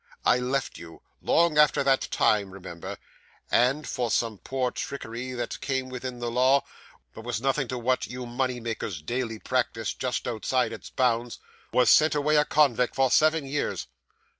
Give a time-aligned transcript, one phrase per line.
[0.25, 2.97] I left you long after that time, remember
[3.51, 6.63] and, for some poor trickery that came within the law,
[7.13, 11.37] but was nothing to what you money makers daily practise just outside its bounds,
[11.71, 13.85] was sent away a convict for seven years.